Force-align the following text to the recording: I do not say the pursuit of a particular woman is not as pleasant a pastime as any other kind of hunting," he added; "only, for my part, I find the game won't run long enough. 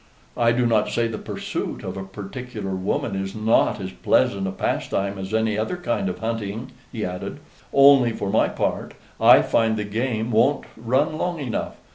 I 0.35 0.51
do 0.51 0.65
not 0.65 0.89
say 0.89 1.07
the 1.07 1.19
pursuit 1.19 1.83
of 1.83 1.95
a 1.95 2.03
particular 2.03 2.71
woman 2.71 3.15
is 3.15 3.35
not 3.35 3.79
as 3.79 3.91
pleasant 3.91 4.47
a 4.47 4.51
pastime 4.51 5.19
as 5.19 5.31
any 5.31 5.59
other 5.59 5.77
kind 5.77 6.09
of 6.09 6.17
hunting," 6.17 6.71
he 6.91 7.05
added; 7.05 7.39
"only, 7.71 8.11
for 8.11 8.31
my 8.31 8.49
part, 8.49 8.95
I 9.19 9.43
find 9.43 9.77
the 9.77 9.83
game 9.83 10.31
won't 10.31 10.65
run 10.75 11.19
long 11.19 11.39
enough. 11.39 11.75